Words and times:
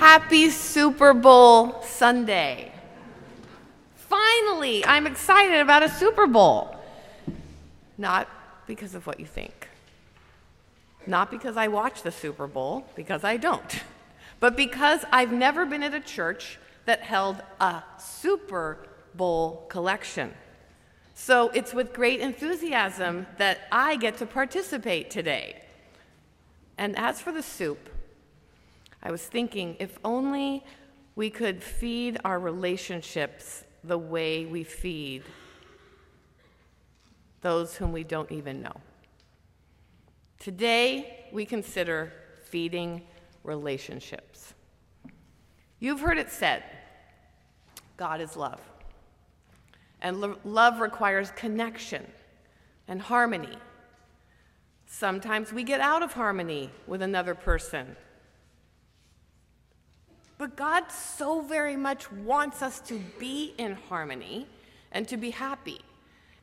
Happy 0.00 0.48
Super 0.48 1.12
Bowl 1.12 1.82
Sunday. 1.82 2.72
Finally, 3.96 4.82
I'm 4.86 5.06
excited 5.06 5.60
about 5.60 5.82
a 5.82 5.90
Super 5.90 6.26
Bowl. 6.26 6.74
Not 7.98 8.26
because 8.66 8.94
of 8.94 9.06
what 9.06 9.20
you 9.20 9.26
think. 9.26 9.68
Not 11.06 11.30
because 11.30 11.58
I 11.58 11.68
watch 11.68 12.00
the 12.02 12.10
Super 12.10 12.46
Bowl, 12.46 12.86
because 12.96 13.24
I 13.24 13.36
don't. 13.36 13.82
But 14.40 14.56
because 14.56 15.04
I've 15.12 15.32
never 15.32 15.66
been 15.66 15.82
at 15.82 15.92
a 15.92 16.00
church 16.00 16.58
that 16.86 17.02
held 17.02 17.36
a 17.60 17.82
Super 17.98 18.78
Bowl 19.14 19.66
collection. 19.68 20.32
So 21.12 21.50
it's 21.50 21.74
with 21.74 21.92
great 21.92 22.20
enthusiasm 22.20 23.26
that 23.36 23.68
I 23.70 23.96
get 23.96 24.16
to 24.16 24.24
participate 24.24 25.10
today. 25.10 25.60
And 26.78 26.98
as 26.98 27.20
for 27.20 27.32
the 27.32 27.42
soup, 27.42 27.90
I 29.02 29.10
was 29.10 29.22
thinking 29.22 29.76
if 29.78 29.98
only 30.04 30.64
we 31.16 31.30
could 31.30 31.62
feed 31.62 32.18
our 32.24 32.38
relationships 32.38 33.64
the 33.82 33.98
way 33.98 34.44
we 34.46 34.64
feed 34.64 35.22
those 37.40 37.76
whom 37.76 37.92
we 37.92 38.04
don't 38.04 38.30
even 38.30 38.60
know. 38.60 38.76
Today, 40.38 41.28
we 41.32 41.44
consider 41.44 42.12
feeding 42.44 43.02
relationships. 43.44 44.54
You've 45.78 46.00
heard 46.00 46.18
it 46.18 46.30
said 46.30 46.62
God 47.96 48.20
is 48.20 48.36
love. 48.36 48.60
And 50.02 50.20
lo- 50.20 50.38
love 50.44 50.80
requires 50.80 51.30
connection 51.32 52.06
and 52.88 53.00
harmony. 53.00 53.56
Sometimes 54.86 55.52
we 55.52 55.62
get 55.62 55.80
out 55.80 56.02
of 56.02 56.14
harmony 56.14 56.70
with 56.86 57.02
another 57.02 57.34
person. 57.34 57.96
But 60.40 60.56
God 60.56 60.90
so 60.90 61.42
very 61.42 61.76
much 61.76 62.10
wants 62.10 62.62
us 62.62 62.80
to 62.88 62.98
be 63.18 63.52
in 63.58 63.74
harmony 63.74 64.46
and 64.90 65.06
to 65.08 65.18
be 65.18 65.28
happy. 65.28 65.82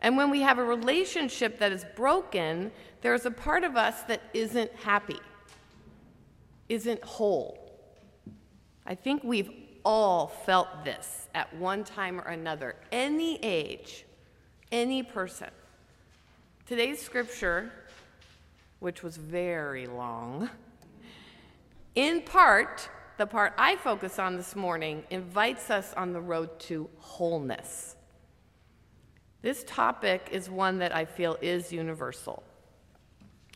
And 0.02 0.16
when 0.16 0.30
we 0.30 0.42
have 0.42 0.60
a 0.60 0.64
relationship 0.64 1.58
that 1.58 1.72
is 1.72 1.84
broken, 1.96 2.72
there's 3.02 3.26
a 3.26 3.32
part 3.32 3.64
of 3.64 3.76
us 3.76 4.04
that 4.04 4.22
isn't 4.36 4.72
happy, 4.76 5.18
isn't 6.70 7.04
whole. 7.04 7.58
I 8.86 8.94
think 8.94 9.24
we've 9.24 9.50
all 9.84 10.28
felt 10.28 10.86
this 10.86 11.28
at 11.34 11.52
one 11.56 11.84
time 11.84 12.20
or 12.20 12.28
another, 12.28 12.76
any 12.92 13.44
age, 13.44 14.06
any 14.72 15.02
person. 15.02 15.50
Today's 16.68 17.02
scripture, 17.02 17.72
which 18.80 19.02
was 19.02 19.18
very 19.18 19.88
long, 19.88 20.52
in 21.96 22.22
part, 22.22 22.92
the 23.18 23.26
part 23.26 23.54
I 23.58 23.76
focus 23.76 24.20
on 24.20 24.38
this 24.38 24.56
morning, 24.56 25.04
invites 25.10 25.70
us 25.70 25.94
on 25.96 26.14
the 26.14 26.22
road 26.22 26.60
to 26.62 26.90
wholeness. 26.98 27.96
This 29.42 29.64
topic 29.66 30.30
is 30.32 30.50
one 30.50 30.80
that 30.80 30.96
I 30.96 31.06
feel 31.06 31.38
is 31.42 31.72
universal. 31.72 32.44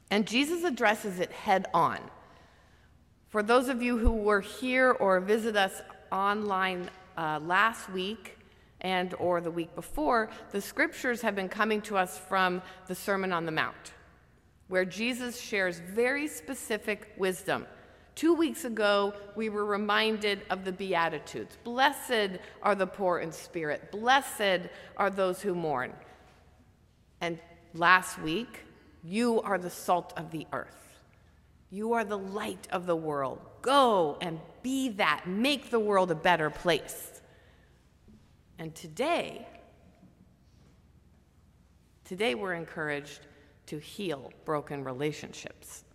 And 0.10 0.28
Jesus 0.28 0.64
addresses 0.64 1.20
it 1.20 1.32
head 1.32 1.68
on. 1.74 2.00
For 3.30 3.42
those 3.42 3.70
of 3.70 3.82
you 3.82 3.98
who 3.98 4.12
were 4.12 4.42
here 4.42 4.92
or 4.92 5.20
visit 5.20 5.56
us 5.56 5.82
online 6.12 6.90
uh, 7.18 7.40
last 7.44 7.90
week 7.92 8.38
and 8.82 9.14
or 9.16 9.42
the 9.42 9.52
week 9.52 9.74
before, 9.76 10.30
the 10.52 10.60
scriptures 10.60 11.22
have 11.22 11.36
been 11.36 11.48
coming 11.48 11.82
to 11.84 11.98
us 11.98 12.18
from 12.18 12.62
the 12.88 12.96
Sermon 12.96 13.32
on 13.32 13.46
the 13.46 13.52
Mount, 13.52 13.94
where 14.68 14.86
Jesus 14.86 15.40
shares 15.40 15.80
very 15.80 16.28
specific 16.28 17.14
wisdom. 17.16 17.66
Two 18.16 18.34
weeks 18.34 18.66
ago, 18.66 19.14
we 19.36 19.50
were 19.50 19.66
reminded 19.66 20.42
of 20.50 20.66
the 20.66 20.72
Beatitudes. 20.72 21.58
Blessed 21.64 22.40
are 22.62 22.76
the 22.76 22.88
poor 22.88 23.20
in 23.20 23.32
spirit. 23.32 23.92
Blessed 23.92 24.68
are 24.98 25.10
those 25.10 25.42
who 25.42 25.56
mourn. 25.56 25.94
And 27.22 27.40
last 27.74 28.20
week, 28.20 28.66
you 29.04 29.42
are 29.42 29.58
the 29.58 29.70
salt 29.70 30.14
of 30.18 30.32
the 30.32 30.46
earth. 30.52 31.00
You 31.70 31.94
are 31.94 32.04
the 32.04 32.18
light 32.18 32.68
of 32.72 32.86
the 32.86 32.96
world. 32.96 33.40
Go 33.62 34.18
and 34.22 34.40
be 34.62 34.90
that. 34.90 35.26
Make 35.26 35.72
the 35.72 35.80
world 35.80 36.12
a 36.12 36.16
better 36.16 36.50
place. 36.50 37.22
And 38.60 38.76
today, 38.76 39.48
today 42.04 42.36
we're 42.36 42.54
encouraged 42.54 43.22
to 43.68 43.80
heal 43.80 44.34
broken 44.44 44.84
relationships. 44.84 45.86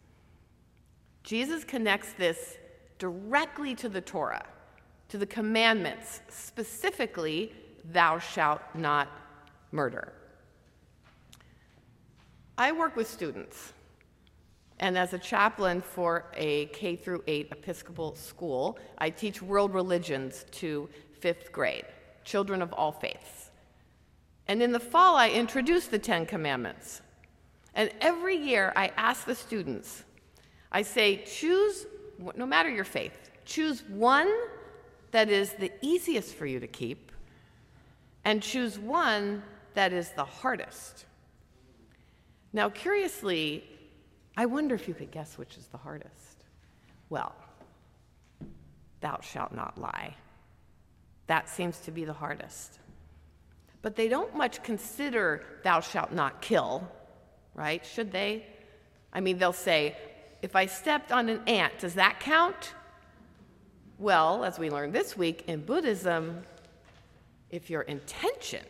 Jesus 1.27 1.65
connects 1.65 2.13
this 2.13 2.57
directly 3.01 3.75
to 3.75 3.89
the 3.89 4.01
Torah, 4.01 4.47
to 5.09 5.19
the 5.19 5.27
commandments, 5.27 6.21
specifically, 6.29 7.53
thou 7.85 8.21
shalt 8.21 8.61
not 8.77 9.09
murder. 9.73 10.13
I 12.57 12.71
work 12.71 12.95
with 12.95 13.11
students. 13.11 13.73
And 14.79 14.97
as 14.97 15.15
a 15.15 15.19
chaplain 15.19 15.81
for 15.81 16.27
a 16.33 16.67
K 16.67 16.95
through 16.95 17.25
8 17.27 17.49
Episcopal 17.51 18.15
school, 18.15 18.79
I 18.99 19.11
teach 19.11 19.43
world 19.43 19.75
religions 19.75 20.45
to 20.53 20.89
5th 21.21 21.51
grade, 21.51 21.87
children 22.25 22.63
of 22.63 22.73
all 22.73 22.93
faiths. 22.93 23.51
And 24.47 24.63
in 24.63 24.71
the 24.71 24.79
fall, 24.79 25.17
I 25.17 25.31
introduce 25.31 25.89
the 25.89 25.99
10 25.99 26.27
commandments. 26.27 27.01
And 27.75 27.91
every 28.01 28.37
year, 28.37 28.73
I 28.77 28.93
ask 28.97 29.25
the 29.27 29.35
students, 29.35 30.05
I 30.71 30.83
say, 30.83 31.25
choose, 31.25 31.87
no 32.37 32.47
matter 32.47 32.69
your 32.69 32.85
faith, 32.85 33.31
choose 33.45 33.83
one 33.85 34.33
that 35.13 35.29
is 35.29 35.53
the 35.55 35.73
easiest 35.81 36.35
for 36.35 36.47
you 36.47 36.61
to 36.61 36.67
keep, 36.67 37.13
and 38.25 38.43
choose 38.43 38.79
one 38.79 39.43
that 39.75 39.93
is 39.93 40.11
the 40.11 40.25
hardest. 40.25 41.07
Now, 42.53 42.71
curiously, 42.71 43.65
I 44.37 44.47
wonder 44.47 44.75
if 44.75 44.89
you 44.89 44.95
could 44.95 45.11
guess 45.11 45.39
which 45.39 45.57
is 45.57 45.67
the 45.67 45.79
hardest. 45.79 46.45
Well, 47.09 47.35
thou 49.01 49.21
shalt 49.23 49.53
not 49.53 49.81
lie. 49.81 50.17
That 51.29 51.49
seems 51.49 51.79
to 51.81 51.91
be 51.91 52.05
the 52.05 52.13
hardest. 52.13 52.79
But 53.83 53.95
they 53.95 54.09
don't 54.09 54.35
much 54.35 54.63
consider 54.63 55.45
thou 55.63 55.81
shalt 55.81 56.13
not 56.13 56.43
kill, 56.43 56.87
right? 57.55 57.85
Should 57.87 58.11
they? 58.11 58.47
I 59.13 59.21
mean, 59.21 59.39
they'll 59.39 59.53
say, 59.53 59.97
if 60.47 60.55
I 60.55 60.67
stepped 60.67 61.11
on 61.11 61.29
an 61.29 61.41
ant, 61.49 61.77
does 61.81 61.95
that 61.95 62.21
count? 62.21 62.75
Well, 63.99 64.45
as 64.45 64.61
we 64.61 64.71
learned 64.71 64.93
this 64.93 65.17
week 65.17 65.43
in 65.49 65.61
Buddhism, 65.63 66.45
if 67.51 67.69
your 67.69 67.83
intention 67.83 68.65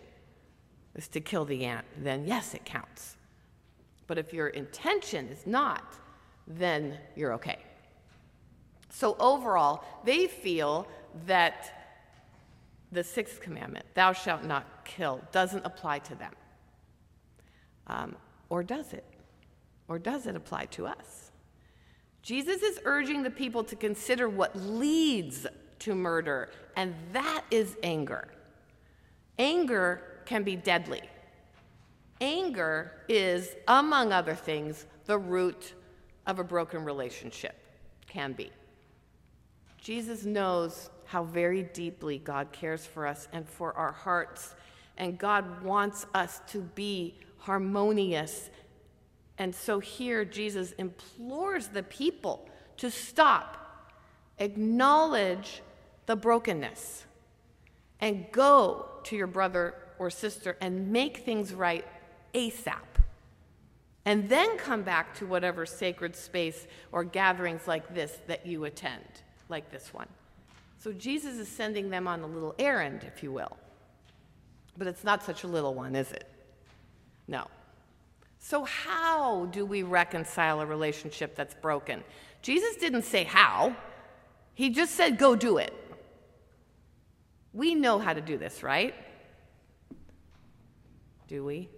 is 0.94 1.06
to 1.08 1.20
kill 1.20 1.44
the 1.44 1.66
ant, 1.66 1.84
then 1.98 2.26
yes, 2.26 2.54
it 2.54 2.64
counts. 2.64 3.18
But 4.06 4.16
if 4.16 4.32
your 4.32 4.48
intention 4.48 5.28
is 5.28 5.46
not, 5.46 5.84
then 6.46 6.96
you're 7.14 7.34
okay. 7.34 7.58
So 8.88 9.14
overall, 9.20 9.84
they 10.02 10.28
feel 10.28 10.88
that 11.26 11.92
the 12.90 13.04
sixth 13.04 13.42
commandment, 13.42 13.84
thou 13.92 14.14
shalt 14.14 14.44
not 14.44 14.86
kill, 14.86 15.20
doesn't 15.30 15.66
apply 15.66 15.98
to 15.98 16.14
them. 16.14 16.32
Um, 17.86 18.16
or 18.48 18.62
does 18.62 18.94
it? 18.94 19.04
Or 19.88 19.98
does 19.98 20.26
it 20.26 20.36
apply 20.36 20.64
to 20.76 20.86
us? 20.86 21.25
Jesus 22.26 22.60
is 22.60 22.80
urging 22.84 23.22
the 23.22 23.30
people 23.30 23.62
to 23.62 23.76
consider 23.76 24.28
what 24.28 24.56
leads 24.56 25.46
to 25.78 25.94
murder, 25.94 26.50
and 26.74 26.92
that 27.12 27.44
is 27.52 27.76
anger. 27.84 28.26
Anger 29.38 30.02
can 30.24 30.42
be 30.42 30.56
deadly. 30.56 31.02
Anger 32.20 32.90
is, 33.08 33.54
among 33.68 34.12
other 34.12 34.34
things, 34.34 34.86
the 35.04 35.16
root 35.16 35.74
of 36.26 36.40
a 36.40 36.42
broken 36.42 36.84
relationship, 36.84 37.54
can 38.08 38.32
be. 38.32 38.50
Jesus 39.80 40.24
knows 40.24 40.90
how 41.04 41.22
very 41.22 41.62
deeply 41.62 42.18
God 42.18 42.50
cares 42.50 42.84
for 42.84 43.06
us 43.06 43.28
and 43.32 43.48
for 43.48 43.72
our 43.74 43.92
hearts, 43.92 44.56
and 44.96 45.16
God 45.16 45.62
wants 45.62 46.06
us 46.12 46.40
to 46.48 46.62
be 46.74 47.20
harmonious. 47.38 48.50
And 49.38 49.54
so 49.54 49.80
here, 49.80 50.24
Jesus 50.24 50.72
implores 50.72 51.68
the 51.68 51.82
people 51.82 52.48
to 52.78 52.90
stop, 52.90 53.92
acknowledge 54.38 55.62
the 56.06 56.16
brokenness, 56.16 57.04
and 58.00 58.26
go 58.32 58.86
to 59.04 59.16
your 59.16 59.26
brother 59.26 59.74
or 59.98 60.10
sister 60.10 60.56
and 60.60 60.90
make 60.90 61.18
things 61.18 61.52
right 61.52 61.86
ASAP. 62.34 62.80
And 64.04 64.28
then 64.28 64.56
come 64.56 64.82
back 64.82 65.14
to 65.16 65.26
whatever 65.26 65.66
sacred 65.66 66.14
space 66.14 66.66
or 66.92 67.02
gatherings 67.02 67.66
like 67.66 67.94
this 67.94 68.18
that 68.28 68.46
you 68.46 68.64
attend, 68.64 69.04
like 69.48 69.70
this 69.70 69.92
one. 69.92 70.06
So 70.78 70.92
Jesus 70.92 71.36
is 71.38 71.48
sending 71.48 71.90
them 71.90 72.06
on 72.06 72.20
a 72.20 72.26
little 72.26 72.54
errand, 72.58 73.02
if 73.04 73.22
you 73.22 73.32
will. 73.32 73.56
But 74.78 74.86
it's 74.86 75.02
not 75.02 75.24
such 75.24 75.42
a 75.42 75.48
little 75.48 75.74
one, 75.74 75.96
is 75.96 76.12
it? 76.12 76.28
No. 77.26 77.48
So, 78.48 78.62
how 78.62 79.46
do 79.46 79.66
we 79.66 79.82
reconcile 79.82 80.60
a 80.60 80.66
relationship 80.66 81.34
that's 81.34 81.54
broken? 81.54 82.04
Jesus 82.42 82.76
didn't 82.76 83.02
say 83.02 83.24
how, 83.24 83.74
He 84.54 84.70
just 84.70 84.94
said, 84.94 85.18
go 85.18 85.34
do 85.34 85.58
it. 85.58 85.74
We 87.52 87.74
know 87.74 87.98
how 87.98 88.12
to 88.12 88.20
do 88.20 88.38
this, 88.38 88.62
right? 88.62 88.94
Do 91.26 91.44
we? 91.44 91.68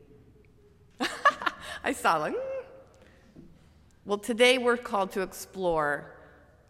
I 1.85 1.95
saw 1.95 2.19
like, 2.19 2.35
mm. 2.35 3.43
well, 4.05 4.19
today 4.19 4.59
we're 4.59 4.77
called 4.77 5.11
to 5.13 5.23
explore 5.23 6.17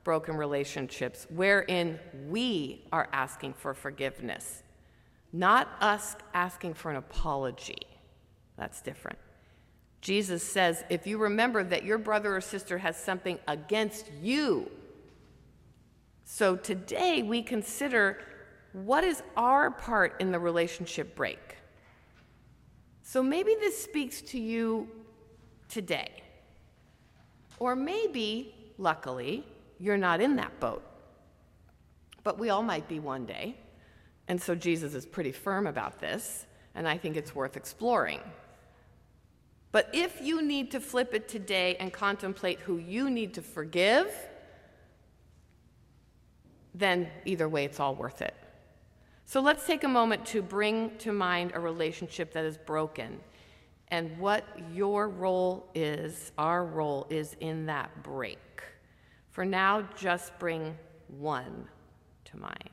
broken 0.05 0.37
relationships 0.37 1.27
wherein 1.29 1.99
we 2.29 2.85
are 2.93 3.09
asking 3.13 3.55
for 3.55 3.75
forgiveness, 3.75 4.63
not 5.33 5.69
us 5.81 6.15
asking 6.35 6.75
for 6.75 6.93
an 6.93 6.99
apology. 6.99 7.83
That's 8.57 8.81
different. 8.81 9.19
Jesus 10.01 10.43
says, 10.43 10.85
if 10.89 11.07
you 11.07 11.19
remember 11.19 11.65
that 11.65 11.85
your 11.85 11.99
brother 11.99 12.37
or 12.37 12.41
sister 12.41 12.79
has 12.79 12.97
something 12.97 13.39
against 13.49 14.11
you, 14.23 14.71
so 16.25 16.57
today 16.57 17.23
we 17.23 17.43
consider 17.43 18.19
what 18.73 19.03
is 19.03 19.23
our 19.37 19.71
part 19.71 20.21
in 20.21 20.31
the 20.31 20.39
relationship 20.39 21.17
break? 21.17 21.57
So 23.03 23.23
maybe 23.23 23.57
this 23.59 23.83
speaks 23.83 24.21
to 24.23 24.39
you 24.39 24.89
today. 25.69 26.11
Or 27.59 27.75
maybe, 27.75 28.55
luckily, 28.77 29.47
you're 29.81 29.97
not 29.97 30.21
in 30.21 30.37
that 30.37 30.61
boat. 30.61 30.85
But 32.23 32.39
we 32.39 32.51
all 32.51 32.63
might 32.63 32.87
be 32.87 33.01
one 33.01 33.25
day. 33.25 33.57
And 34.29 34.41
so 34.41 34.55
Jesus 34.55 34.95
is 34.95 35.07
pretty 35.07 35.33
firm 35.33 35.67
about 35.67 35.99
this, 35.99 36.47
and 36.75 36.87
I 36.87 36.99
think 36.99 37.17
it's 37.17 37.35
worth 37.35 37.57
exploring. 37.57 38.21
But 39.71 39.91
if 39.93 40.21
you 40.23 40.43
need 40.43 40.71
to 40.71 40.81
flip 40.81 41.15
it 41.15 41.29
today 41.29 41.77
and 41.79 41.93
contemplate 41.93 42.61
who 42.61 42.79
you 42.79 43.11
need 43.11 43.35
to 43.35 43.43
forgive, 43.43 44.15
then 46.75 47.09
either 47.25 47.49
way, 47.49 47.65
it's 47.65 47.81
all 47.81 47.95
worth 47.95 48.23
it. 48.23 48.35
So 49.27 49.41
let's 49.41 49.67
take 49.67 49.85
a 49.85 49.89
moment 49.89 50.25
to 50.27 50.41
bring 50.41 50.97
to 50.99 51.13
mind 51.13 51.53
a 51.55 51.61
relationship 51.61 52.33
that 52.33 52.45
is 52.45 52.57
broken 52.57 53.21
and 53.89 54.19
what 54.19 54.45
your 54.73 55.09
role 55.09 55.69
is, 55.75 56.33
our 56.39 56.65
role 56.65 57.07
is 57.11 57.37
in 57.41 57.67
that 57.67 58.03
break. 58.03 58.39
For 59.31 59.45
now, 59.45 59.89
just 59.97 60.39
bring 60.39 60.77
one 61.09 61.67
to 62.27 62.37
mind. 62.37 62.71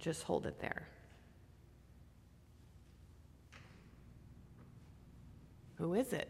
Just 0.00 0.22
hold 0.22 0.46
it 0.46 0.58
there. 0.60 0.88
Who 5.76 5.94
is 5.94 6.12
it? 6.12 6.28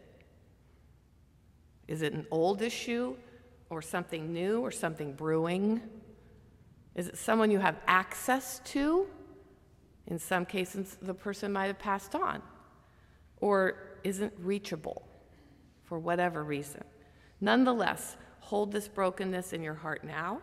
Is 1.87 2.01
it 2.01 2.13
an 2.13 2.25
old 2.31 2.61
issue 2.61 3.15
or 3.69 3.81
something 3.81 4.31
new 4.31 4.61
or 4.61 4.71
something 4.71 5.13
brewing? 5.13 5.81
Is 6.95 7.07
it 7.07 7.17
someone 7.17 7.51
you 7.51 7.59
have 7.59 7.77
access 7.87 8.59
to? 8.65 9.07
In 10.07 10.19
some 10.19 10.45
cases, 10.45 10.97
the 11.01 11.13
person 11.13 11.53
might 11.53 11.67
have 11.67 11.79
passed 11.79 12.15
on 12.15 12.41
or 13.37 13.75
isn't 14.03 14.33
reachable 14.39 15.07
for 15.83 15.99
whatever 15.99 16.43
reason. 16.43 16.83
Nonetheless, 17.39 18.17
hold 18.39 18.71
this 18.71 18.87
brokenness 18.87 19.53
in 19.53 19.63
your 19.63 19.73
heart 19.75 20.03
now. 20.03 20.41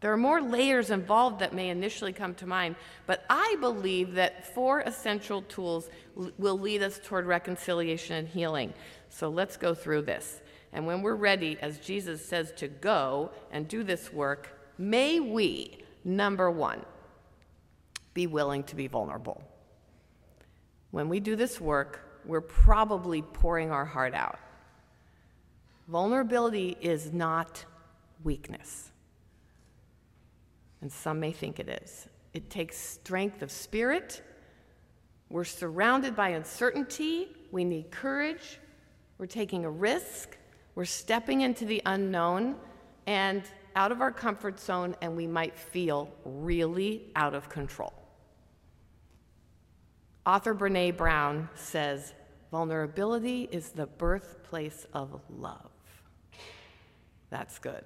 There 0.00 0.12
are 0.12 0.16
more 0.16 0.40
layers 0.40 0.90
involved 0.90 1.40
that 1.40 1.52
may 1.52 1.70
initially 1.70 2.12
come 2.12 2.34
to 2.36 2.46
mind, 2.46 2.76
but 3.06 3.24
I 3.28 3.56
believe 3.60 4.14
that 4.14 4.54
four 4.54 4.80
essential 4.80 5.42
tools 5.42 5.90
l- 6.16 6.30
will 6.38 6.58
lead 6.58 6.82
us 6.82 7.00
toward 7.02 7.26
reconciliation 7.26 8.16
and 8.16 8.28
healing. 8.28 8.74
So 9.08 9.28
let's 9.28 9.56
go 9.56 9.74
through 9.74 10.02
this. 10.02 10.40
And 10.72 10.86
when 10.86 11.02
we're 11.02 11.16
ready, 11.16 11.58
as 11.60 11.78
Jesus 11.78 12.24
says 12.24 12.52
to 12.58 12.68
go 12.68 13.32
and 13.50 13.66
do 13.66 13.82
this 13.82 14.12
work, 14.12 14.56
may 14.78 15.18
we, 15.18 15.78
number 16.04 16.48
one, 16.48 16.84
be 18.14 18.28
willing 18.28 18.62
to 18.64 18.76
be 18.76 18.86
vulnerable. 18.86 19.42
When 20.92 21.08
we 21.08 21.18
do 21.18 21.34
this 21.34 21.60
work, 21.60 22.20
we're 22.24 22.40
probably 22.40 23.22
pouring 23.22 23.70
our 23.72 23.84
heart 23.84 24.14
out. 24.14 24.38
Vulnerability 25.88 26.76
is 26.80 27.12
not 27.12 27.64
weakness. 28.22 28.90
And 30.80 30.92
some 30.92 31.20
may 31.20 31.32
think 31.32 31.58
it 31.58 31.68
is. 31.82 32.08
It 32.32 32.50
takes 32.50 32.76
strength 32.76 33.42
of 33.42 33.50
spirit. 33.50 34.22
We're 35.28 35.44
surrounded 35.44 36.14
by 36.14 36.30
uncertainty. 36.30 37.28
We 37.50 37.64
need 37.64 37.90
courage. 37.90 38.58
We're 39.18 39.26
taking 39.26 39.64
a 39.64 39.70
risk. 39.70 40.36
We're 40.74 40.84
stepping 40.84 41.40
into 41.40 41.64
the 41.64 41.82
unknown 41.84 42.56
and 43.06 43.42
out 43.74 43.92
of 43.92 44.00
our 44.00 44.12
comfort 44.12 44.60
zone, 44.60 44.94
and 45.02 45.16
we 45.16 45.26
might 45.26 45.56
feel 45.56 46.10
really 46.24 47.10
out 47.16 47.34
of 47.34 47.48
control. 47.48 47.92
Author 50.26 50.54
Brene 50.54 50.96
Brown 50.96 51.48
says 51.54 52.12
vulnerability 52.50 53.48
is 53.50 53.70
the 53.70 53.86
birthplace 53.86 54.86
of 54.92 55.20
love. 55.30 55.70
That's 57.30 57.58
good. 57.58 57.84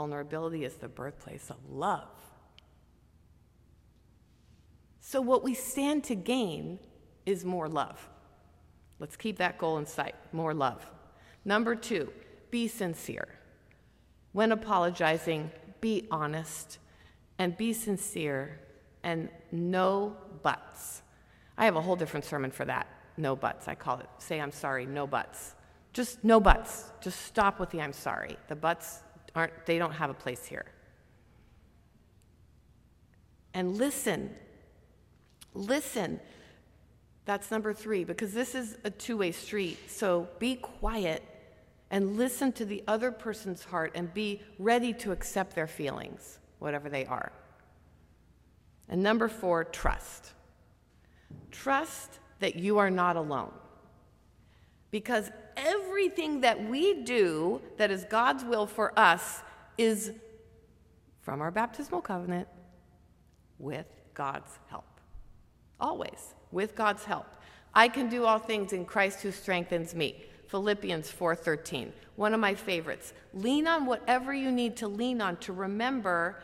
Vulnerability 0.00 0.64
is 0.64 0.76
the 0.76 0.88
birthplace 0.88 1.50
of 1.50 1.58
love. 1.68 2.08
So, 5.02 5.20
what 5.20 5.44
we 5.44 5.52
stand 5.52 6.04
to 6.04 6.14
gain 6.14 6.78
is 7.26 7.44
more 7.44 7.68
love. 7.68 8.08
Let's 8.98 9.14
keep 9.14 9.36
that 9.36 9.58
goal 9.58 9.76
in 9.76 9.84
sight 9.84 10.14
more 10.32 10.54
love. 10.54 10.90
Number 11.44 11.74
two, 11.74 12.10
be 12.50 12.66
sincere. 12.66 13.28
When 14.32 14.52
apologizing, 14.52 15.50
be 15.82 16.08
honest 16.10 16.78
and 17.38 17.54
be 17.58 17.74
sincere 17.74 18.58
and 19.02 19.28
no 19.52 20.16
buts. 20.42 21.02
I 21.58 21.66
have 21.66 21.76
a 21.76 21.82
whole 21.82 21.96
different 21.96 22.24
sermon 22.24 22.52
for 22.52 22.64
that. 22.64 22.86
No 23.18 23.36
buts. 23.36 23.68
I 23.68 23.74
call 23.74 23.98
it 23.98 24.08
say 24.16 24.40
I'm 24.40 24.52
sorry, 24.52 24.86
no 24.86 25.06
buts. 25.06 25.56
Just 25.92 26.24
no 26.24 26.40
buts. 26.40 26.90
Just 27.02 27.20
stop 27.26 27.60
with 27.60 27.68
the 27.68 27.82
I'm 27.82 27.92
sorry. 27.92 28.38
The 28.48 28.56
buts 28.56 29.00
aren't 29.34 29.66
they 29.66 29.78
don't 29.78 29.92
have 29.92 30.10
a 30.10 30.14
place 30.14 30.44
here. 30.46 30.66
And 33.54 33.76
listen. 33.76 34.34
Listen. 35.54 36.20
That's 37.24 37.50
number 37.50 37.72
3 37.72 38.04
because 38.04 38.32
this 38.32 38.54
is 38.54 38.76
a 38.84 38.90
two-way 38.90 39.32
street. 39.32 39.78
So 39.90 40.28
be 40.38 40.56
quiet 40.56 41.22
and 41.90 42.16
listen 42.16 42.52
to 42.52 42.64
the 42.64 42.82
other 42.86 43.10
person's 43.10 43.64
heart 43.64 43.92
and 43.94 44.12
be 44.14 44.42
ready 44.58 44.92
to 44.94 45.12
accept 45.12 45.54
their 45.54 45.66
feelings, 45.66 46.38
whatever 46.58 46.88
they 46.88 47.04
are. 47.06 47.32
And 48.88 49.02
number 49.02 49.28
4, 49.28 49.64
trust. 49.64 50.32
Trust 51.50 52.18
that 52.40 52.56
you 52.56 52.78
are 52.78 52.90
not 52.90 53.16
alone. 53.16 53.52
Because 54.90 55.30
everything 55.60 56.40
that 56.40 56.68
we 56.68 57.02
do 57.02 57.60
that 57.76 57.90
is 57.90 58.04
God's 58.04 58.44
will 58.44 58.66
for 58.66 58.98
us 58.98 59.42
is 59.78 60.12
from 61.20 61.40
our 61.40 61.50
baptismal 61.50 62.00
covenant 62.00 62.48
with 63.58 63.86
God's 64.14 64.58
help. 64.68 64.84
Always 65.78 66.34
with 66.50 66.74
God's 66.74 67.04
help. 67.04 67.26
I 67.74 67.88
can 67.88 68.08
do 68.08 68.24
all 68.24 68.38
things 68.38 68.72
in 68.72 68.84
Christ 68.84 69.22
who 69.22 69.30
strengthens 69.30 69.94
me. 69.94 70.24
Philippians 70.48 71.10
4:13. 71.10 71.92
One 72.16 72.34
of 72.34 72.40
my 72.40 72.54
favorites. 72.54 73.12
Lean 73.32 73.68
on 73.68 73.86
whatever 73.86 74.34
you 74.34 74.50
need 74.50 74.76
to 74.78 74.88
lean 74.88 75.20
on 75.20 75.36
to 75.38 75.52
remember 75.52 76.42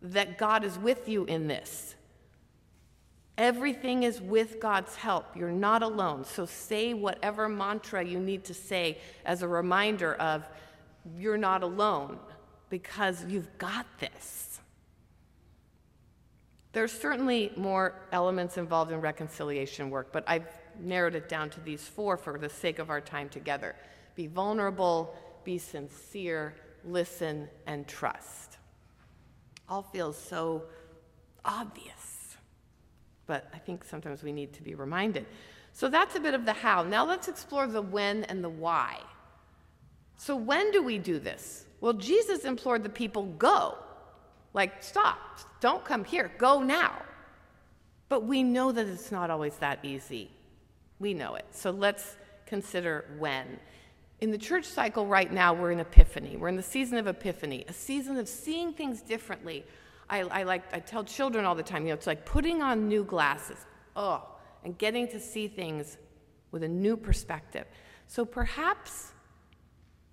that 0.00 0.38
God 0.38 0.64
is 0.64 0.78
with 0.78 1.08
you 1.08 1.24
in 1.24 1.48
this. 1.48 1.95
Everything 3.38 4.02
is 4.02 4.20
with 4.20 4.60
God's 4.60 4.96
help. 4.96 5.36
You're 5.36 5.50
not 5.50 5.82
alone. 5.82 6.24
So 6.24 6.46
say 6.46 6.94
whatever 6.94 7.48
mantra 7.48 8.04
you 8.04 8.18
need 8.18 8.44
to 8.44 8.54
say 8.54 8.98
as 9.24 9.42
a 9.42 9.48
reminder 9.48 10.14
of 10.14 10.48
you're 11.16 11.36
not 11.36 11.62
alone 11.62 12.18
because 12.70 13.24
you've 13.26 13.58
got 13.58 13.86
this. 14.00 14.60
There's 16.72 16.92
certainly 16.92 17.52
more 17.56 17.94
elements 18.12 18.58
involved 18.58 18.90
in 18.92 19.00
reconciliation 19.00 19.90
work, 19.90 20.12
but 20.12 20.24
I've 20.26 20.46
narrowed 20.78 21.14
it 21.14 21.28
down 21.28 21.50
to 21.50 21.60
these 21.60 21.82
four 21.82 22.16
for 22.16 22.38
the 22.38 22.48
sake 22.48 22.78
of 22.78 22.90
our 22.90 23.00
time 23.00 23.28
together 23.28 23.74
be 24.14 24.26
vulnerable, 24.26 25.14
be 25.44 25.58
sincere, 25.58 26.54
listen, 26.84 27.48
and 27.66 27.86
trust. 27.86 28.56
All 29.68 29.82
feels 29.82 30.16
so 30.16 30.62
obvious 31.44 31.95
but 33.26 33.48
I 33.54 33.58
think 33.58 33.84
sometimes 33.84 34.22
we 34.22 34.32
need 34.32 34.52
to 34.54 34.62
be 34.62 34.74
reminded. 34.74 35.26
So 35.72 35.88
that's 35.88 36.16
a 36.16 36.20
bit 36.20 36.34
of 36.34 36.44
the 36.44 36.52
how. 36.52 36.82
Now 36.82 37.04
let's 37.04 37.28
explore 37.28 37.66
the 37.66 37.82
when 37.82 38.24
and 38.24 38.42
the 38.42 38.48
why. 38.48 38.98
So, 40.16 40.34
when 40.34 40.70
do 40.70 40.82
we 40.82 40.98
do 40.98 41.18
this? 41.18 41.66
Well, 41.80 41.92
Jesus 41.92 42.44
implored 42.44 42.82
the 42.82 42.88
people, 42.88 43.24
go. 43.24 43.76
Like, 44.54 44.82
stop, 44.82 45.18
don't 45.60 45.84
come 45.84 46.04
here, 46.04 46.32
go 46.38 46.62
now. 46.62 47.02
But 48.08 48.24
we 48.24 48.42
know 48.42 48.72
that 48.72 48.86
it's 48.86 49.12
not 49.12 49.30
always 49.30 49.56
that 49.56 49.80
easy. 49.84 50.30
We 50.98 51.12
know 51.12 51.34
it. 51.34 51.44
So 51.50 51.70
let's 51.70 52.16
consider 52.46 53.04
when. 53.18 53.58
In 54.20 54.30
the 54.30 54.38
church 54.38 54.64
cycle 54.64 55.06
right 55.06 55.30
now, 55.30 55.52
we're 55.52 55.72
in 55.72 55.80
Epiphany. 55.80 56.36
We're 56.36 56.48
in 56.48 56.56
the 56.56 56.62
season 56.62 56.96
of 56.96 57.06
Epiphany, 57.06 57.66
a 57.68 57.72
season 57.72 58.16
of 58.16 58.28
seeing 58.28 58.72
things 58.72 59.02
differently. 59.02 59.64
I, 60.08 60.20
I 60.20 60.42
like 60.44 60.62
I 60.72 60.80
tell 60.80 61.04
children 61.04 61.44
all 61.44 61.54
the 61.54 61.62
time, 61.62 61.82
you 61.82 61.88
know, 61.88 61.94
it's 61.94 62.06
like 62.06 62.24
putting 62.24 62.62
on 62.62 62.88
new 62.88 63.04
glasses. 63.04 63.58
Oh, 63.94 64.28
and 64.64 64.76
getting 64.78 65.08
to 65.08 65.20
see 65.20 65.48
things 65.48 65.96
with 66.50 66.62
a 66.62 66.68
new 66.68 66.96
perspective. 66.96 67.66
So 68.08 68.24
perhaps 68.24 69.12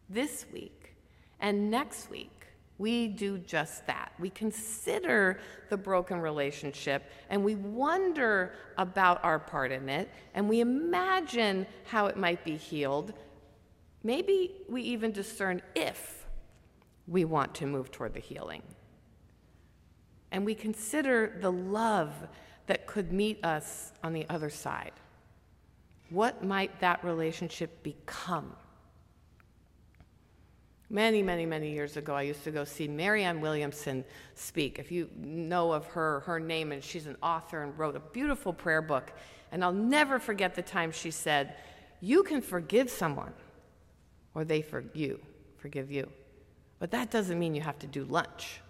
this 0.10 0.46
week 0.54 0.96
and 1.40 1.70
next 1.70 2.10
week, 2.10 2.30
we 2.78 3.08
do 3.08 3.38
just 3.38 3.86
that. 3.88 4.12
We 4.20 4.30
consider 4.30 5.40
the 5.70 5.78
broken 5.78 6.20
relationship 6.20 7.10
and 7.30 7.44
we 7.44 7.56
wonder 7.56 8.54
about 8.78 9.24
our 9.24 9.40
part 9.40 9.72
in 9.72 9.90
it 9.90 10.10
and 10.34 10.50
we 10.50 10.60
imagine 10.60 11.66
how 11.86 12.08
it 12.08 12.18
might 12.18 12.44
be 12.44 12.58
healed. 12.58 13.14
Maybe 14.04 14.52
we 14.68 14.82
even 14.82 15.12
discern 15.12 15.62
if 15.76 16.26
we 17.08 17.26
want 17.26 17.54
to 17.56 17.68
move 17.68 17.92
toward 17.92 18.14
the 18.14 18.20
healing. 18.20 18.64
And 20.34 20.44
we 20.44 20.56
consider 20.56 21.38
the 21.40 21.52
love 21.52 22.12
that 22.66 22.88
could 22.88 23.14
meet 23.14 23.46
us 23.46 23.94
on 24.04 24.14
the 24.14 24.26
other 24.30 24.50
side. 24.50 24.92
What 26.10 26.44
might 26.44 26.80
that 26.80 27.04
relationship 27.04 27.84
become? 27.84 28.56
Many, 30.90 31.22
many, 31.22 31.46
many 31.46 31.72
years 31.72 31.98
ago, 31.98 32.16
I 32.16 32.24
used 32.24 32.44
to 32.46 32.52
go 32.52 32.64
see 32.66 32.88
Marianne 32.88 33.42
Williamson 33.42 34.04
speak. 34.34 34.80
If 34.80 34.92
you 34.92 35.08
know 35.16 35.72
of 35.72 35.86
her, 35.88 36.22
her 36.22 36.40
name, 36.40 36.72
and 36.72 36.84
she's 36.84 37.06
an 37.06 37.18
author 37.22 37.62
and 37.62 37.78
wrote 37.78 37.96
a 37.96 38.00
beautiful 38.00 38.54
prayer 38.54 38.82
book. 38.82 39.14
And 39.52 39.64
I'll 39.64 39.72
never 39.72 40.18
forget 40.18 40.56
the 40.56 40.64
time 40.64 40.92
she 40.92 41.12
said, 41.12 41.58
You 42.02 42.24
can 42.24 42.42
forgive 42.42 42.90
someone, 42.90 43.34
or 44.34 44.46
they 44.46 44.64
forgive 44.64 44.96
you, 44.96 45.20
forgive 45.58 45.92
you. 45.92 46.10
But 46.80 46.90
that 46.92 47.12
doesn't 47.12 47.38
mean 47.38 47.54
you 47.54 47.62
have 47.62 47.80
to 47.80 47.88
do 47.88 48.04
lunch. 48.06 48.63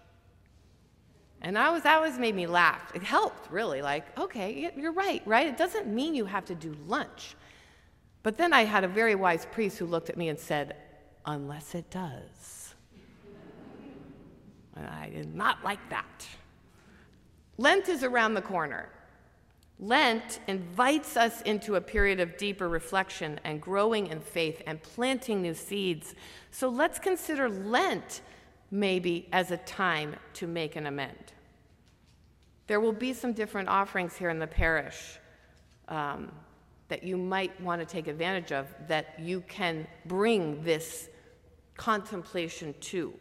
And 1.44 1.58
I 1.58 1.70
was, 1.72 1.84
that 1.84 1.98
always 1.98 2.18
made 2.18 2.36
me 2.36 2.48
laugh. 2.48 2.92
It 2.96 3.04
helped, 3.04 3.52
really. 3.52 3.82
Like, 3.82 4.18
okay, 4.18 4.72
you're 4.78 4.94
right, 4.94 5.22
right? 5.26 5.46
It 5.46 5.58
doesn't 5.58 5.88
mean 5.88 6.16
you 6.16 6.26
have 6.26 6.46
to 6.46 6.56
do 6.56 6.74
lunch. 6.88 7.36
But 8.24 8.38
then 8.38 8.54
I 8.54 8.64
had 8.64 8.86
a 8.86 8.88
very 8.88 9.16
wise 9.16 9.46
priest 9.52 9.78
who 9.78 9.86
looked 9.86 10.10
at 10.10 10.16
me 10.16 10.30
and 10.30 10.40
said, 10.40 10.78
unless 11.26 11.76
it 11.76 11.90
does. 11.92 12.76
and 14.78 14.88
I 14.88 15.10
did 15.10 15.36
not 15.36 15.64
like 15.66 15.90
that. 15.90 16.26
Lent 17.58 17.90
is 17.90 18.04
around 18.04 18.36
the 18.36 18.42
corner. 18.42 18.90
Lent 19.80 20.40
invites 20.48 21.18
us 21.18 21.42
into 21.42 21.76
a 21.76 21.82
period 21.82 22.22
of 22.22 22.38
deeper 22.38 22.70
reflection 22.70 23.38
and 23.44 23.62
growing 23.62 24.08
in 24.08 24.22
faith 24.22 24.62
and 24.66 24.82
planting 24.82 25.42
new 25.42 25.54
seeds. 25.54 26.16
So 26.52 26.70
let's 26.70 27.00
consider 27.00 27.50
Lent 27.50 28.22
maybe 28.74 29.30
as 29.32 29.52
a 29.52 29.58
time 29.58 30.16
to 30.34 30.48
make 30.48 30.76
an 30.76 30.88
amend. 30.88 31.32
There 32.66 32.80
will 32.80 32.92
be 32.92 33.14
some 33.14 33.32
different 33.32 33.70
offerings 33.70 34.18
here 34.18 34.32
in 34.32 34.40
the 34.40 34.48
parish 34.48 35.20
um, 35.90 36.32
that 36.88 37.04
you 37.04 37.16
might 37.16 37.60
want 37.62 37.82
to 37.82 37.86
take 37.86 38.08
advantage 38.08 38.52
of 38.52 38.68
that 38.88 39.20
you 39.20 39.42
can 39.42 39.86
bring 40.08 40.64
this 40.64 41.10
contemplation 41.78 42.74
to. 42.80 43.14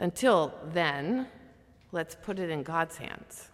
Until 0.00 0.54
then, 0.72 1.28
let's 1.92 2.16
put 2.16 2.40
it 2.40 2.50
in 2.50 2.64
God's 2.64 2.96
hands. 2.96 3.48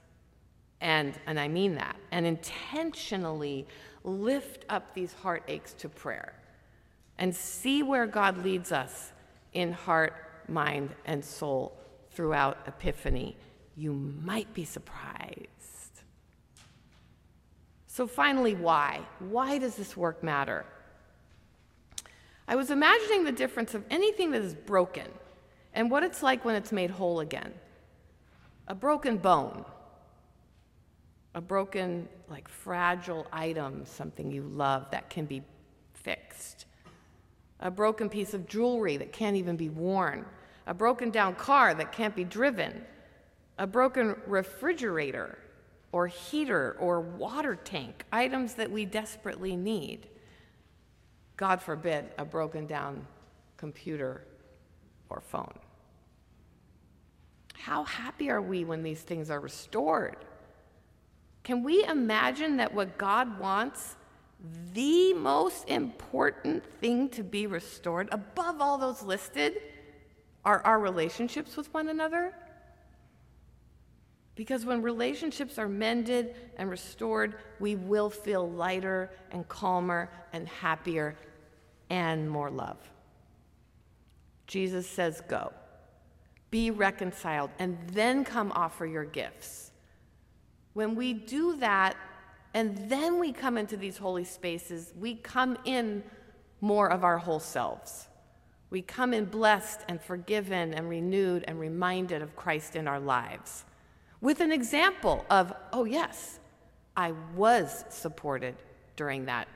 And, 0.81 1.19
and 1.27 1.39
I 1.39 1.49
mean 1.49 1.75
that. 1.75 1.97
And 2.13 2.25
intentionally 2.25 3.67
lift 4.05 4.65
up 4.71 4.95
these 4.95 5.13
heartaches 5.13 5.75
to 5.75 5.91
prayer 5.91 6.33
and 7.19 7.37
see 7.37 7.83
where 7.83 8.07
God 8.07 8.43
leads 8.43 8.73
us 8.73 9.11
in 9.55 9.73
heart, 9.73 10.15
mind, 10.49 10.95
and 11.07 11.25
soul 11.25 11.77
throughout 12.11 12.59
Epiphany, 12.67 13.37
you 13.77 13.93
might 13.93 14.53
be 14.53 14.65
surprised. 14.65 15.49
So, 17.87 18.07
finally, 18.07 18.55
why? 18.55 19.01
Why 19.21 19.59
does 19.59 19.77
this 19.77 19.97
work 19.97 20.23
matter? 20.23 20.65
I 22.47 22.57
was 22.57 22.71
imagining 22.71 23.25
the 23.25 23.33
difference 23.33 23.75
of 23.75 23.85
anything 23.91 24.33
that 24.33 24.43
is 24.43 24.55
broken 24.55 25.07
and 25.73 25.91
what 25.91 26.03
it's 26.03 26.23
like 26.23 26.45
when 26.45 26.57
it's 26.57 26.73
made 26.73 26.91
whole 26.91 27.21
again. 27.21 27.55
A 28.69 28.75
broken 28.75 29.17
bone, 29.17 29.65
a 31.35 31.41
broken, 31.41 32.09
like 32.29 32.49
fragile 32.49 33.27
item, 33.33 33.87
something 33.87 34.31
you 34.31 34.43
love 34.43 34.91
that 34.91 35.09
can 35.09 35.25
be 35.25 35.43
fixed 35.95 36.67
a 37.65 37.71
broken 37.71 38.11
piece 38.11 38.35
of 38.35 38.47
jewelry 38.47 38.99
that 38.99 39.11
can't 39.11 39.37
even 39.37 39.57
be 39.57 39.71
worn, 39.71 40.25
a 40.67 40.75
broken 40.75 41.11
down 41.11 41.35
car 41.35 41.75
that 41.75 41.91
can't 41.91 42.15
be 42.15 42.23
driven, 42.23 42.85
a 43.59 43.67
broken 43.67 44.15
refrigerator 44.27 45.39
or 45.91 46.07
heater 46.07 46.77
or 46.79 47.01
water 47.01 47.57
tank, 47.57 48.05
items 48.13 48.55
that 48.55 48.71
we 48.71 48.85
desperately 48.85 49.57
need. 49.57 50.09
God 51.37 51.63
forbid, 51.63 52.05
a 52.19 52.25
broken 52.25 52.67
down 52.67 53.07
computer 53.57 54.27
or 55.09 55.21
phone. 55.21 55.59
How 57.55 57.85
happy 57.85 58.29
are 58.31 58.43
we 58.43 58.65
when 58.65 58.83
these 58.83 59.01
things 59.01 59.31
are 59.31 59.41
restored? 59.41 60.19
Can 61.45 61.63
we 61.63 61.85
imagine 61.85 62.59
that 62.59 62.75
what 62.75 62.99
God 62.99 63.39
wants 63.39 63.97
the 64.73 65.15
most 65.15 65.69
important 65.69 66.65
thing 66.81 67.09
to 67.11 67.23
be 67.23 67.47
restored, 67.47 68.09
above 68.13 68.61
all 68.61 68.79
those 68.79 69.03
listed, 69.03 69.61
are 70.45 70.61
our 70.61 70.79
relationships 70.79 71.57
with 71.57 71.73
one 71.73 71.89
another. 71.89 72.35
Because 74.35 74.67
when 74.67 74.83
relationships 74.83 75.59
are 75.59 75.69
mended 75.69 76.35
and 76.57 76.69
restored, 76.69 77.37
we 77.61 77.77
will 77.77 78.11
feel 78.11 78.51
lighter 78.51 79.11
and 79.31 79.47
calmer 79.49 80.11
and 80.33 80.49
happier 80.49 81.17
and 81.89 82.29
more 82.29 82.51
love. 82.51 82.79
Jesus 84.47 84.89
says, 84.89 85.23
Go, 85.29 85.53
be 86.51 86.71
reconciled, 86.71 87.51
and 87.59 87.79
then 87.93 88.25
come 88.25 88.53
offer 88.53 88.85
your 88.85 89.05
gifts. 89.05 89.71
When 90.73 90.97
we 90.97 91.13
do 91.13 91.57
that, 91.59 91.97
and 92.55 92.89
then 92.89 93.19
we 93.19 93.33
come 93.33 93.59
into 93.59 93.77
these 93.77 93.99
holy 93.99 94.25
spaces, 94.25 94.93
we 94.99 95.17
come 95.17 95.59
in 95.65 96.03
more 96.61 96.91
of 96.91 97.05
our 97.05 97.19
whole 97.19 97.41
selves. 97.41 98.09
We 98.71 98.81
come 98.81 99.13
in 99.13 99.27
blessed 99.27 99.81
and 99.89 100.01
forgiven 100.01 100.73
and 100.73 100.89
renewed 100.89 101.45
and 101.47 101.61
reminded 101.61 102.23
of 102.23 102.35
Christ 102.35 102.75
in 102.75 102.89
our 102.89 102.99
lives 102.99 103.65
with 104.25 104.41
an 104.41 104.51
example 104.51 105.23
of, 105.29 105.53
oh, 105.75 105.85
yes, 105.85 106.41
I 106.97 107.13
was 107.37 107.85
supported 107.91 108.55
during 108.97 109.27
that 109.27 109.49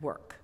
work. 0.00 0.34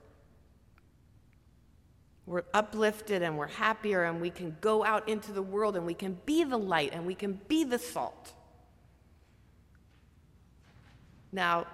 We're 2.25 2.45
uplifted 2.55 3.21
and 3.23 3.37
we're 3.37 3.49
happier, 3.49 4.05
and 4.05 4.21
we 4.21 4.31
can 4.31 4.57
go 4.61 4.85
out 4.85 5.09
into 5.09 5.33
the 5.33 5.43
world 5.43 5.77
and 5.77 5.85
we 5.85 5.93
can 5.93 6.17
be 6.25 6.45
the 6.45 6.57
light 6.57 6.91
and 6.93 7.05
we 7.05 7.17
can 7.17 7.41
be 7.49 7.65
the 7.65 7.81
salt. 7.81 8.33
Now, 11.33 11.67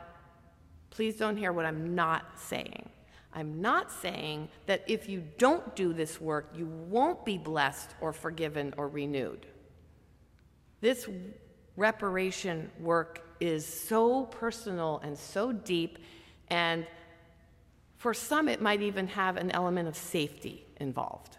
Please 1.00 1.16
don't 1.16 1.38
hear 1.38 1.50
what 1.50 1.64
I'm 1.64 1.94
not 1.94 2.38
saying. 2.38 2.86
I'm 3.32 3.62
not 3.62 3.90
saying 3.90 4.50
that 4.66 4.84
if 4.86 5.08
you 5.08 5.24
don't 5.38 5.74
do 5.74 5.94
this 5.94 6.20
work, 6.20 6.52
you 6.54 6.66
won't 6.66 7.24
be 7.24 7.38
blessed 7.38 7.94
or 8.02 8.12
forgiven 8.12 8.74
or 8.76 8.86
renewed. 8.86 9.46
This 10.82 11.08
reparation 11.74 12.70
work 12.78 13.22
is 13.40 13.64
so 13.64 14.26
personal 14.26 15.00
and 15.02 15.16
so 15.16 15.52
deep, 15.52 16.00
and 16.48 16.86
for 17.96 18.12
some, 18.12 18.46
it 18.46 18.60
might 18.60 18.82
even 18.82 19.06
have 19.06 19.38
an 19.38 19.50
element 19.52 19.88
of 19.88 19.96
safety 19.96 20.66
involved. 20.80 21.38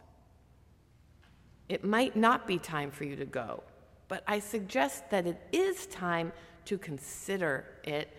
It 1.70 1.84
might 1.84 2.15
not 2.15 2.48
be 2.48 2.58
time 2.58 2.89
for 2.89 3.03
you 3.03 3.15
to 3.15 3.25
go, 3.25 3.62
but 4.08 4.24
I 4.27 4.39
suggest 4.39 5.12
that 5.12 5.27
it 5.27 5.39
is 5.51 5.86
time 5.86 6.34
to 6.65 6.80
consider 6.80 7.65
it 7.84 8.12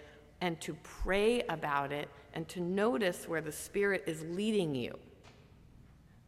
and 0.43 0.61
to 0.61 0.75
pray 0.83 1.41
about 1.49 1.93
it 1.93 2.09
and 2.35 2.49
to 2.49 2.61
notice 2.61 3.29
where 3.29 3.41
the 3.41 3.53
Spirit 3.53 4.03
is 4.09 4.23
leading 4.23 4.75
you. 4.75 4.99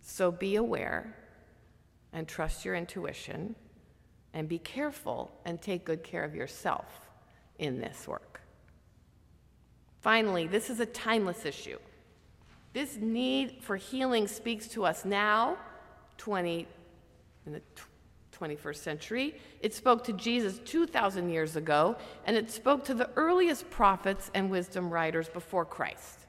So 0.01 0.31
be 0.31 0.55
aware 0.55 1.17
and 2.13 2.29
trust 2.29 2.65
your 2.65 2.77
intuition 2.77 3.57
and 4.33 4.49
be 4.49 4.61
careful 4.61 5.33
and 5.45 5.61
take 5.61 5.85
good 5.85 6.05
care 6.05 6.23
of 6.23 6.33
yourself 6.33 6.87
in 7.59 7.81
this 7.81 8.07
work. 8.07 8.41
Finally, 10.01 10.47
this 10.47 10.71
is 10.71 10.79
a 10.79 10.87
timeless 10.87 11.45
issue. 11.45 11.79
This 12.73 12.97
need 12.97 13.63
for 13.63 13.77
healing 13.77 14.29
speaks 14.29 14.69
to 14.69 14.85
us 14.85 15.05
now, 15.05 15.59
20 16.19 16.69
in 17.47 17.53
the 17.53 17.63
21st 18.39 18.77
century. 18.77 19.35
It 19.61 19.73
spoke 19.73 20.05
to 20.05 20.13
Jesus 20.13 20.61
2,000 20.65 21.31
years 21.31 21.57
ago, 21.57 21.97
and 22.27 22.37
it 22.37 22.51
spoke 22.51 22.85
to 22.85 22.95
the 22.95 23.11
earliest 23.17 23.71
prophets 23.71 24.31
and 24.35 24.51
wisdom 24.51 24.91
writers 24.91 25.29
before 25.29 25.65
Christ. 25.65 26.21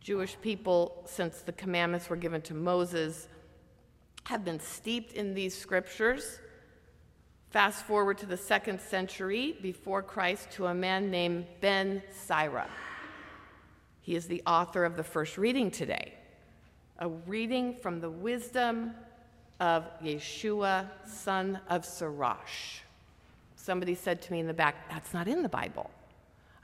Jewish 0.00 0.36
people, 0.40 1.02
since 1.06 1.42
the 1.42 1.52
commandments 1.52 2.08
were 2.08 2.16
given 2.16 2.40
to 2.42 2.54
Moses, 2.54 3.28
have 4.24 4.44
been 4.44 4.60
steeped 4.60 5.12
in 5.12 5.34
these 5.34 5.56
scriptures. 5.56 6.38
Fast 7.50 7.84
forward 7.84 8.18
to 8.18 8.26
the 8.26 8.36
second 8.36 8.80
century 8.80 9.56
before 9.62 10.02
Christ 10.02 10.50
to 10.52 10.66
a 10.66 10.74
man 10.74 11.10
named 11.10 11.46
Ben 11.60 12.02
Sira. 12.10 12.68
He 14.00 14.16
is 14.16 14.26
the 14.26 14.42
author 14.46 14.84
of 14.84 14.96
the 14.96 15.02
first 15.02 15.36
reading 15.36 15.70
today, 15.70 16.14
a 16.98 17.08
reading 17.08 17.74
from 17.74 18.00
the 18.00 18.10
wisdom 18.10 18.94
of 19.60 19.84
Yeshua, 20.02 20.86
son 21.06 21.60
of 21.68 21.84
Sirach. 21.84 22.48
Somebody 23.56 23.94
said 23.94 24.22
to 24.22 24.32
me 24.32 24.40
in 24.40 24.46
the 24.46 24.54
back, 24.54 24.88
That's 24.88 25.12
not 25.12 25.28
in 25.28 25.42
the 25.42 25.48
Bible. 25.48 25.90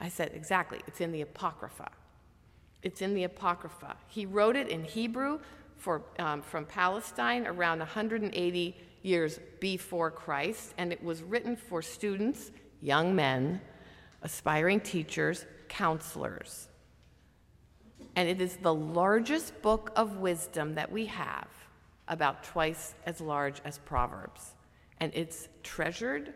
I 0.00 0.08
said, 0.08 0.32
Exactly, 0.34 0.80
it's 0.86 1.00
in 1.00 1.12
the 1.12 1.22
Apocrypha. 1.22 1.90
It's 2.82 3.02
in 3.02 3.14
the 3.14 3.24
Apocrypha. 3.24 3.96
He 4.08 4.26
wrote 4.26 4.56
it 4.56 4.68
in 4.68 4.84
Hebrew 4.84 5.40
for, 5.76 6.02
um, 6.18 6.42
from 6.42 6.66
Palestine 6.66 7.46
around 7.46 7.80
180 7.80 8.76
years 9.02 9.38
before 9.60 10.10
Christ, 10.10 10.74
and 10.78 10.92
it 10.92 11.02
was 11.02 11.22
written 11.22 11.56
for 11.56 11.82
students, 11.82 12.50
young 12.80 13.14
men, 13.14 13.60
aspiring 14.22 14.80
teachers, 14.80 15.44
counselors. 15.68 16.68
And 18.16 18.28
it 18.28 18.40
is 18.40 18.56
the 18.56 18.74
largest 18.74 19.60
book 19.60 19.92
of 19.96 20.18
wisdom 20.18 20.74
that 20.76 20.90
we 20.90 21.06
have, 21.06 21.48
about 22.08 22.44
twice 22.44 22.94
as 23.06 23.20
large 23.20 23.60
as 23.64 23.78
Proverbs. 23.78 24.54
And 25.00 25.12
it's 25.14 25.48
treasured, 25.62 26.34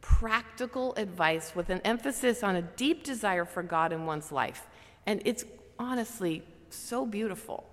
practical 0.00 0.94
advice 0.96 1.54
with 1.54 1.70
an 1.70 1.80
emphasis 1.80 2.42
on 2.42 2.56
a 2.56 2.62
deep 2.62 3.04
desire 3.04 3.44
for 3.44 3.62
God 3.62 3.92
in 3.92 4.06
one's 4.06 4.30
life. 4.30 4.66
And 5.06 5.22
it's 5.24 5.44
honestly 5.78 6.42
so 6.70 7.06
beautiful. 7.06 7.64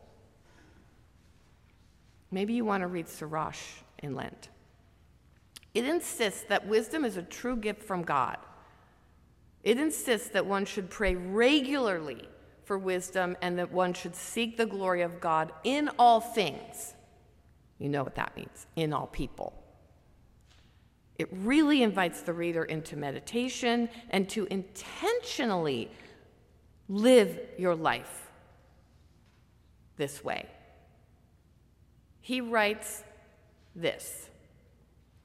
Maybe 2.31 2.53
you 2.53 2.63
want 2.63 2.81
to 2.81 2.87
read 2.87 3.09
Sirach 3.09 3.57
in 3.99 4.15
Lent. 4.15 4.49
It 5.73 5.85
insists 5.85 6.43
that 6.43 6.67
wisdom 6.67 7.05
is 7.05 7.17
a 7.17 7.23
true 7.23 7.55
gift 7.55 7.83
from 7.83 8.03
God. 8.03 8.37
It 9.63 9.77
insists 9.77 10.29
that 10.29 10.45
one 10.45 10.65
should 10.65 10.89
pray 10.89 11.15
regularly 11.15 12.27
for 12.63 12.77
wisdom 12.77 13.35
and 13.41 13.57
that 13.59 13.71
one 13.71 13.93
should 13.93 14.15
seek 14.15 14.57
the 14.57 14.65
glory 14.65 15.01
of 15.01 15.19
God 15.19 15.51
in 15.63 15.89
all 15.99 16.19
things. 16.19 16.93
You 17.81 17.89
know 17.89 18.03
what 18.03 18.13
that 18.15 18.35
means 18.37 18.67
in 18.75 18.93
all 18.93 19.07
people. 19.07 19.53
It 21.17 21.27
really 21.31 21.81
invites 21.81 22.21
the 22.21 22.31
reader 22.31 22.63
into 22.63 22.95
meditation 22.95 23.89
and 24.11 24.29
to 24.29 24.45
intentionally 24.51 25.89
live 26.87 27.39
your 27.57 27.75
life 27.75 28.29
this 29.97 30.23
way. 30.23 30.45
He 32.21 32.39
writes 32.39 33.03
this 33.75 34.29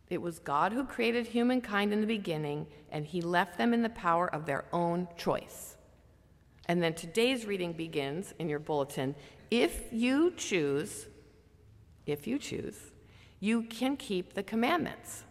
It 0.08 0.22
was 0.22 0.38
God 0.38 0.72
who 0.72 0.84
created 0.84 1.26
humankind 1.26 1.92
in 1.92 2.00
the 2.00 2.06
beginning, 2.06 2.68
and 2.90 3.04
he 3.04 3.20
left 3.20 3.58
them 3.58 3.74
in 3.74 3.82
the 3.82 3.90
power 3.90 4.34
of 4.34 4.46
their 4.46 4.64
own 4.72 5.08
choice. 5.18 5.76
And 6.68 6.82
then 6.82 6.94
today's 6.94 7.44
reading 7.44 7.74
begins 7.74 8.32
in 8.38 8.48
your 8.48 8.60
bulletin. 8.60 9.14
If 9.50 9.92
you 9.92 10.32
choose, 10.38 11.06
if 12.06 12.26
you 12.26 12.38
choose, 12.38 12.92
you 13.40 13.62
can 13.62 13.96
keep 13.96 14.34
the 14.34 14.42
commandments. 14.42 15.24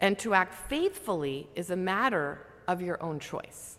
And 0.00 0.18
to 0.20 0.34
act 0.34 0.54
faithfully 0.68 1.48
is 1.54 1.70
a 1.70 1.76
matter 1.76 2.46
of 2.68 2.80
your 2.80 3.02
own 3.02 3.18
choice. 3.18 3.78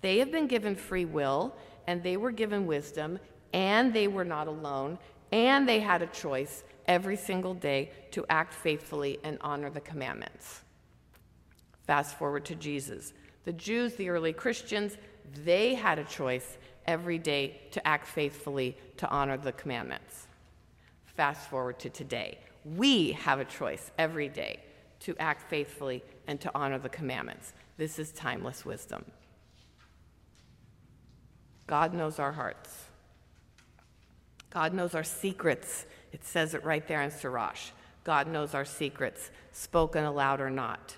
They 0.00 0.18
have 0.18 0.32
been 0.32 0.46
given 0.46 0.74
free 0.74 1.04
will, 1.04 1.54
and 1.86 2.02
they 2.02 2.16
were 2.16 2.32
given 2.32 2.66
wisdom, 2.66 3.18
and 3.52 3.92
they 3.92 4.08
were 4.08 4.24
not 4.24 4.48
alone, 4.48 4.98
and 5.30 5.68
they 5.68 5.80
had 5.80 6.02
a 6.02 6.06
choice 6.06 6.64
every 6.86 7.16
single 7.16 7.54
day 7.54 7.90
to 8.10 8.24
act 8.28 8.52
faithfully 8.54 9.18
and 9.22 9.38
honor 9.40 9.70
the 9.70 9.80
commandments. 9.80 10.62
Fast 11.86 12.18
forward 12.18 12.44
to 12.46 12.54
Jesus. 12.54 13.12
The 13.44 13.52
Jews, 13.52 13.94
the 13.94 14.08
early 14.08 14.32
Christians, 14.32 14.96
they 15.44 15.74
had 15.74 15.98
a 15.98 16.04
choice 16.04 16.58
every 16.86 17.18
day 17.18 17.60
to 17.70 17.86
act 17.86 18.06
faithfully 18.06 18.76
to 18.96 19.08
honor 19.08 19.36
the 19.36 19.52
commandments. 19.52 20.26
Fast 21.16 21.50
forward 21.50 21.78
to 21.80 21.90
today. 21.90 22.38
We 22.64 23.12
have 23.12 23.40
a 23.40 23.44
choice 23.44 23.90
every 23.98 24.28
day 24.28 24.60
to 25.00 25.16
act 25.18 25.50
faithfully 25.50 26.02
and 26.26 26.40
to 26.40 26.50
honor 26.54 26.78
the 26.78 26.88
commandments. 26.88 27.52
This 27.76 27.98
is 27.98 28.12
timeless 28.12 28.64
wisdom. 28.64 29.04
God 31.66 31.92
knows 31.94 32.18
our 32.18 32.32
hearts. 32.32 32.84
God 34.50 34.74
knows 34.74 34.94
our 34.94 35.04
secrets. 35.04 35.86
It 36.12 36.24
says 36.24 36.54
it 36.54 36.64
right 36.64 36.86
there 36.86 37.02
in 37.02 37.10
Sirach. 37.10 37.56
God 38.04 38.26
knows 38.26 38.54
our 38.54 38.64
secrets, 38.64 39.30
spoken 39.52 40.04
aloud 40.04 40.40
or 40.40 40.50
not. 40.50 40.96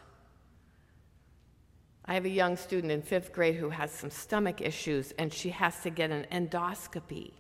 I 2.06 2.14
have 2.14 2.24
a 2.24 2.30
young 2.30 2.56
student 2.56 2.92
in 2.92 3.02
fifth 3.02 3.32
grade 3.32 3.54
who 3.54 3.70
has 3.70 3.90
some 3.90 4.10
stomach 4.10 4.60
issues, 4.60 5.12
and 5.12 5.32
she 5.32 5.50
has 5.50 5.80
to 5.82 5.90
get 5.90 6.10
an 6.10 6.26
endoscopy. 6.30 7.32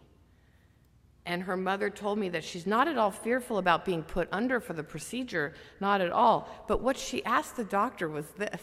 And 1.26 1.42
her 1.42 1.56
mother 1.56 1.88
told 1.88 2.18
me 2.18 2.28
that 2.30 2.44
she's 2.44 2.66
not 2.66 2.86
at 2.86 2.98
all 2.98 3.10
fearful 3.10 3.58
about 3.58 3.84
being 3.84 4.02
put 4.02 4.28
under 4.30 4.60
for 4.60 4.74
the 4.74 4.82
procedure, 4.82 5.54
not 5.80 6.00
at 6.00 6.12
all. 6.12 6.48
But 6.68 6.82
what 6.82 6.98
she 6.98 7.24
asked 7.24 7.56
the 7.56 7.64
doctor 7.64 8.08
was 8.08 8.26
this 8.36 8.62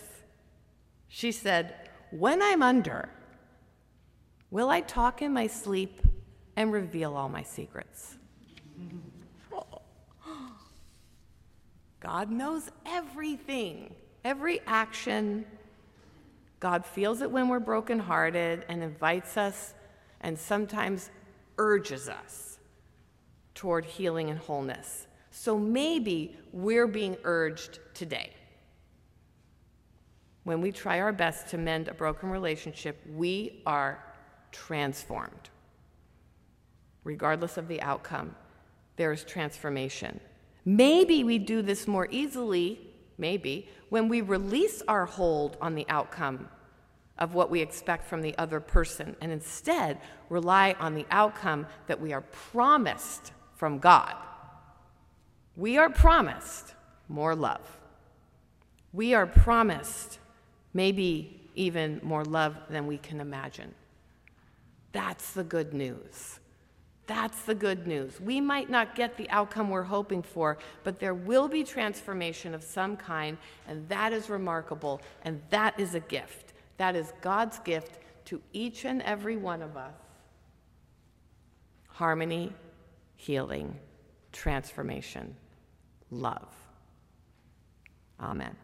She 1.08 1.32
said, 1.32 1.90
When 2.12 2.42
I'm 2.42 2.62
under, 2.62 3.10
Will 4.52 4.70
I 4.70 4.82
talk 4.82 5.22
in 5.22 5.34
my 5.34 5.48
sleep 5.48 6.02
and 6.58 6.74
reveal 6.74 7.16
all 7.16 7.30
my 7.30 7.42
secrets? 7.42 8.18
God 12.02 12.32
knows 12.32 12.70
everything, 12.86 13.94
every 14.26 14.60
action. 14.68 15.46
God 16.60 16.86
feels 16.86 17.22
it 17.22 17.32
when 17.32 17.48
we're 17.48 17.60
brokenhearted 17.60 18.66
and 18.68 18.84
invites 18.84 19.38
us 19.38 19.74
and 20.20 20.38
sometimes 20.38 21.10
urges 21.58 22.10
us 22.10 22.51
toward 23.62 23.86
healing 23.86 24.32
and 24.32 24.40
wholeness. 24.40 25.06
So 25.30 25.56
maybe 25.56 26.36
we're 26.52 26.88
being 26.88 27.16
urged 27.24 27.78
today. 27.94 28.32
When 30.46 30.62
we 30.62 30.72
try 30.72 31.00
our 31.00 31.14
best 31.14 31.50
to 31.50 31.60
mend 31.60 31.88
a 31.88 31.94
broken 31.94 32.32
relationship, 32.32 33.00
we 33.14 33.62
are 33.68 34.04
transformed. 34.52 35.52
Regardless 37.04 37.56
of 37.58 37.68
the 37.68 37.80
outcome, 37.84 38.36
there 38.96 39.12
is 39.12 39.24
transformation. 39.24 40.20
Maybe 40.66 41.24
we 41.24 41.38
do 41.38 41.62
this 41.62 41.88
more 41.88 42.08
easily, 42.10 42.80
maybe, 43.20 43.70
when 43.90 44.10
we 44.10 44.22
release 44.22 44.82
our 44.88 45.06
hold 45.06 45.58
on 45.62 45.76
the 45.76 45.86
outcome 45.88 46.50
of 47.20 47.36
what 47.36 47.52
we 47.52 47.62
expect 47.62 48.08
from 48.08 48.24
the 48.24 48.36
other 48.40 48.60
person 48.60 49.16
and 49.22 49.32
instead 49.32 50.02
rely 50.30 50.76
on 50.80 50.96
the 50.96 51.06
outcome 51.12 51.68
that 51.86 52.02
we 52.02 52.12
are 52.12 52.22
promised 52.22 53.34
from 53.62 53.78
God. 53.78 54.16
We 55.56 55.78
are 55.78 55.92
promised 55.92 56.74
more 57.08 57.36
love. 57.36 57.62
We 58.92 59.14
are 59.14 59.28
promised 59.28 60.18
maybe 60.74 61.40
even 61.54 62.00
more 62.02 62.26
love 62.26 62.58
than 62.72 62.88
we 62.88 62.98
can 62.98 63.22
imagine. 63.22 63.76
That's 64.94 65.34
the 65.34 65.44
good 65.44 65.76
news. 65.76 66.40
That's 67.06 67.44
the 67.44 67.54
good 67.54 67.86
news. 67.86 68.20
We 68.20 68.42
might 68.42 68.72
not 68.72 68.96
get 68.96 69.16
the 69.16 69.30
outcome 69.30 69.70
we're 69.70 69.84
hoping 69.84 70.24
for, 70.24 70.58
but 70.84 70.98
there 70.98 71.14
will 71.14 71.48
be 71.48 71.64
transformation 71.64 72.56
of 72.56 72.64
some 72.64 72.98
kind, 72.98 73.38
and 73.68 73.88
that 73.90 74.12
is 74.12 74.28
remarkable, 74.28 75.02
and 75.24 75.40
that 75.52 75.80
is 75.80 75.94
a 75.94 76.00
gift. 76.00 76.54
That 76.78 76.96
is 76.96 77.14
God's 77.22 77.60
gift 77.60 78.00
to 78.26 78.42
each 78.54 78.86
and 78.86 79.04
every 79.04 79.38
one 79.38 79.62
of 79.62 79.78
us 79.78 79.94
harmony, 81.90 82.52
healing, 83.22 83.78
transformation, 84.32 85.36
love. 86.10 86.52
Amen. 88.20 88.56